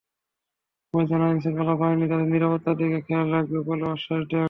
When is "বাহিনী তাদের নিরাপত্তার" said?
1.81-2.79